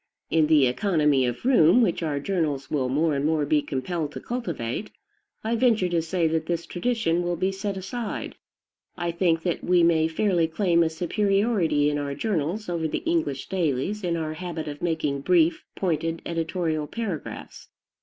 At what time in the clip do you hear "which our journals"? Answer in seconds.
1.83-2.71